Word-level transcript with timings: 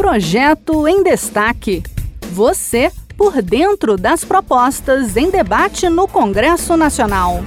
Projeto 0.00 0.88
em 0.88 1.02
Destaque. 1.02 1.82
Você 2.32 2.90
por 3.18 3.42
dentro 3.42 3.98
das 3.98 4.24
propostas 4.24 5.14
em 5.14 5.30
debate 5.30 5.90
no 5.90 6.08
Congresso 6.08 6.74
Nacional. 6.74 7.40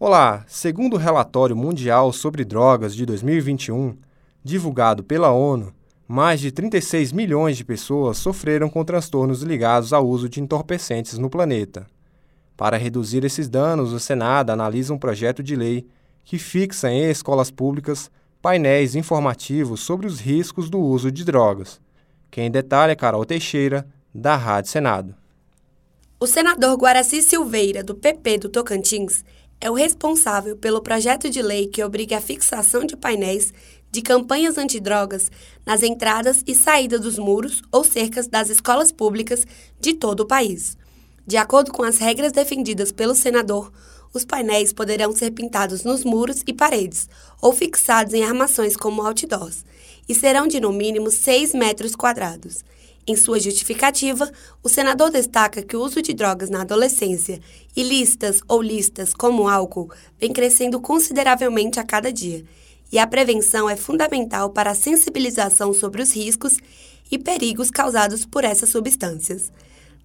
Olá, 0.00 0.42
segundo 0.48 0.94
o 0.94 0.98
relatório 0.98 1.54
mundial 1.54 2.14
sobre 2.14 2.46
drogas 2.46 2.94
de 2.94 3.04
2021, 3.04 3.94
divulgado 4.42 5.04
pela 5.04 5.30
ONU, 5.30 5.70
mais 6.08 6.40
de 6.40 6.50
36 6.50 7.12
milhões 7.12 7.58
de 7.58 7.64
pessoas 7.64 8.16
sofreram 8.16 8.70
com 8.70 8.82
transtornos 8.82 9.42
ligados 9.42 9.92
ao 9.92 10.08
uso 10.08 10.30
de 10.30 10.40
entorpecentes 10.40 11.18
no 11.18 11.28
planeta. 11.28 11.86
Para 12.56 12.78
reduzir 12.78 13.22
esses 13.22 13.50
danos, 13.50 13.92
o 13.92 14.00
Senado 14.00 14.48
analisa 14.48 14.94
um 14.94 14.98
projeto 14.98 15.42
de 15.42 15.56
lei 15.56 15.86
que 16.24 16.38
fixa 16.38 16.90
em 16.90 17.10
escolas 17.10 17.50
públicas 17.50 18.10
painéis 18.44 18.94
informativos 18.94 19.80
sobre 19.80 20.06
os 20.06 20.20
riscos 20.20 20.68
do 20.68 20.78
uso 20.78 21.10
de 21.10 21.24
drogas. 21.24 21.80
Quem 22.30 22.50
detalha 22.50 22.92
é 22.92 22.94
Carol 22.94 23.24
Teixeira, 23.24 23.88
da 24.14 24.36
Rádio 24.36 24.70
Senado. 24.70 25.14
O 26.20 26.26
senador 26.26 26.76
Guaraci 26.76 27.22
Silveira, 27.22 27.82
do 27.82 27.94
PP 27.94 28.40
do 28.40 28.50
Tocantins, 28.50 29.24
é 29.58 29.70
o 29.70 29.74
responsável 29.74 30.58
pelo 30.58 30.82
projeto 30.82 31.30
de 31.30 31.40
lei 31.40 31.68
que 31.68 31.82
obriga 31.82 32.18
a 32.18 32.20
fixação 32.20 32.84
de 32.84 32.98
painéis 32.98 33.50
de 33.90 34.02
campanhas 34.02 34.58
antidrogas 34.58 35.30
nas 35.64 35.82
entradas 35.82 36.42
e 36.46 36.54
saídas 36.54 37.00
dos 37.00 37.18
muros 37.18 37.62
ou 37.72 37.82
cercas 37.82 38.28
das 38.28 38.50
escolas 38.50 38.92
públicas 38.92 39.46
de 39.80 39.94
todo 39.94 40.20
o 40.20 40.26
país. 40.26 40.76
De 41.26 41.38
acordo 41.38 41.72
com 41.72 41.82
as 41.82 41.96
regras 41.96 42.30
defendidas 42.30 42.92
pelo 42.92 43.14
senador, 43.14 43.72
os 44.14 44.24
painéis 44.24 44.72
poderão 44.72 45.14
ser 45.14 45.32
pintados 45.32 45.82
nos 45.82 46.04
muros 46.04 46.42
e 46.46 46.52
paredes 46.52 47.08
ou 47.42 47.52
fixados 47.52 48.14
em 48.14 48.24
armações 48.24 48.76
como 48.76 49.02
outdoors 49.02 49.64
e 50.08 50.14
serão 50.14 50.46
de 50.46 50.60
no 50.60 50.72
mínimo 50.72 51.10
6 51.10 51.52
metros 51.52 51.96
quadrados. 51.96 52.64
Em 53.06 53.16
sua 53.16 53.38
justificativa, 53.38 54.30
o 54.62 54.68
senador 54.68 55.10
destaca 55.10 55.62
que 55.62 55.76
o 55.76 55.82
uso 55.82 56.00
de 56.00 56.14
drogas 56.14 56.48
na 56.48 56.62
adolescência, 56.62 57.40
ilícitas 57.76 58.40
ou 58.48 58.62
listas 58.62 59.12
como 59.12 59.46
álcool, 59.48 59.90
vem 60.18 60.32
crescendo 60.32 60.80
consideravelmente 60.80 61.78
a 61.78 61.84
cada 61.84 62.10
dia 62.10 62.44
e 62.94 62.98
a 62.98 63.06
prevenção 63.06 63.68
é 63.68 63.74
fundamental 63.74 64.50
para 64.50 64.70
a 64.70 64.74
sensibilização 64.74 65.74
sobre 65.74 66.00
os 66.00 66.14
riscos 66.14 66.58
e 67.10 67.18
perigos 67.18 67.68
causados 67.68 68.24
por 68.24 68.44
essas 68.44 68.70
substâncias. 68.70 69.50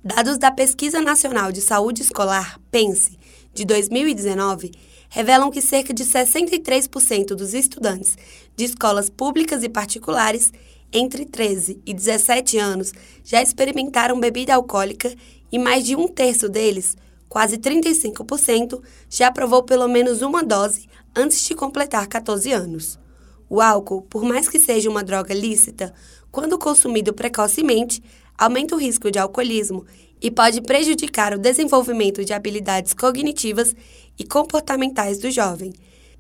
Dados 0.04 0.38
da 0.38 0.50
Pesquisa 0.50 1.02
Nacional 1.02 1.52
de 1.52 1.62
Saúde 1.62 2.02
Escolar, 2.02 2.60
PENSE, 2.72 3.19
de 3.60 3.66
2019, 3.66 4.72
revelam 5.10 5.52
que 5.52 5.62
cerca 5.62 5.94
de 5.94 6.06
63% 6.06 7.36
dos 7.36 7.54
estudantes 7.54 8.18
de 8.56 8.64
escolas 8.64 9.10
públicas 9.10 9.64
e 9.64 9.68
particulares 9.68 10.54
entre 10.94 11.26
13 11.26 11.82
e 11.86 11.94
17 11.94 12.58
anos 12.58 12.94
já 13.22 13.42
experimentaram 13.42 14.18
bebida 14.18 14.56
alcoólica 14.56 15.14
e 15.52 15.60
mais 15.60 15.84
de 15.84 15.94
um 15.94 16.08
terço 16.08 16.48
deles, 16.48 16.96
quase 17.28 17.58
35%, 17.58 18.82
já 19.10 19.30
provou 19.30 19.62
pelo 19.64 19.90
menos 19.90 20.22
uma 20.22 20.42
dose 20.42 20.88
antes 21.14 21.46
de 21.46 21.54
completar 21.54 22.08
14 22.08 22.54
anos. 22.54 22.98
O 23.50 23.60
álcool, 23.60 24.04
por 24.04 24.24
mais 24.24 24.48
que 24.48 24.58
seja 24.58 24.90
uma 24.90 25.04
droga 25.04 25.34
lícita, 25.34 25.94
quando 26.32 26.58
consumido 26.58 27.14
precocemente, 27.14 28.02
aumenta 28.38 28.74
o 28.74 28.80
risco 28.80 29.12
de 29.12 29.20
alcoolismo 29.20 29.86
e 30.22 30.30
pode 30.30 30.62
prejudicar 30.62 31.34
o 31.34 31.38
desenvolvimento 31.40 32.24
de 32.24 32.34
habilidades 32.34 32.94
cognitivas 32.94 33.76
e 34.18 34.24
comportamentais 34.24 35.20
do 35.20 35.32
jovem. 35.32 35.74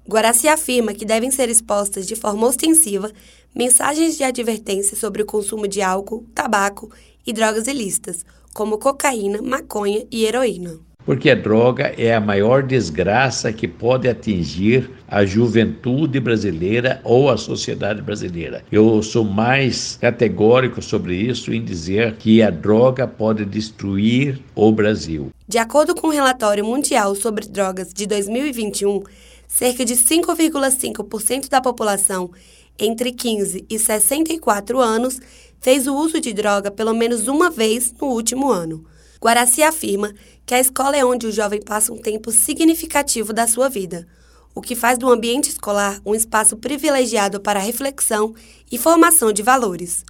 Guaraci 0.07 0.47
afirma 0.47 0.93
que 0.93 1.05
devem 1.05 1.29
ser 1.29 1.49
expostas 1.49 2.07
de 2.07 2.15
forma 2.15 2.47
ostensiva 2.47 3.11
mensagens 3.53 4.17
de 4.17 4.23
advertência 4.23 4.95
sobre 4.95 5.21
o 5.21 5.25
consumo 5.25 5.67
de 5.67 5.81
álcool, 5.81 6.25
tabaco 6.33 6.89
e 7.25 7.33
drogas 7.33 7.67
ilícitas, 7.67 8.25
como 8.53 8.77
cocaína, 8.77 9.41
maconha 9.41 10.05
e 10.11 10.25
heroína 10.25 10.88
porque 11.09 11.31
a 11.31 11.35
droga 11.35 11.91
é 11.97 12.13
a 12.13 12.21
maior 12.21 12.61
desgraça 12.61 13.51
que 13.51 13.67
pode 13.67 14.07
atingir 14.07 14.91
a 15.07 15.25
juventude 15.25 16.19
brasileira 16.19 17.01
ou 17.03 17.31
a 17.31 17.35
sociedade 17.35 17.99
brasileira. 17.99 18.63
Eu 18.71 19.01
sou 19.01 19.25
mais 19.25 19.97
categórico 19.99 20.83
sobre 20.83 21.15
isso 21.15 21.51
em 21.51 21.65
dizer 21.65 22.15
que 22.17 22.43
a 22.43 22.51
droga 22.51 23.07
pode 23.07 23.43
destruir 23.43 24.39
o 24.53 24.71
Brasil. 24.71 25.31
De 25.47 25.57
acordo 25.57 25.95
com 25.95 26.09
o 26.09 26.11
relatório 26.11 26.63
mundial 26.63 27.15
sobre 27.15 27.47
drogas 27.47 27.91
de 27.91 28.05
2021, 28.05 29.01
cerca 29.47 29.83
de 29.83 29.95
5,5% 29.95 31.49
da 31.49 31.59
população 31.59 32.29
entre 32.77 33.11
15 33.11 33.65
e 33.67 33.79
64 33.79 34.79
anos 34.79 35.19
fez 35.59 35.87
o 35.87 35.95
uso 35.95 36.21
de 36.21 36.33
droga 36.33 36.69
pelo 36.69 36.93
menos 36.93 37.27
uma 37.27 37.49
vez 37.49 37.91
no 37.99 38.09
último 38.09 38.51
ano. 38.51 38.85
Guaraci 39.21 39.61
afirma 39.61 40.13
que 40.45 40.53
a 40.53 40.59
escola 40.59 40.95
é 40.95 41.03
onde 41.03 41.27
o 41.27 41.31
jovem 41.31 41.61
passa 41.61 41.91
um 41.91 41.97
tempo 41.97 42.31
significativo 42.31 43.33
da 43.33 43.47
sua 43.47 43.67
vida, 43.67 44.07
o 44.55 44.61
que 44.61 44.75
faz 44.75 44.97
do 44.97 45.09
ambiente 45.09 45.49
escolar 45.49 45.99
um 46.05 46.15
espaço 46.15 46.55
privilegiado 46.55 47.41
para 47.41 47.59
reflexão 47.59 48.33
e 48.71 48.77
formação 48.77 49.33
de 49.33 49.43
valores. 49.43 50.05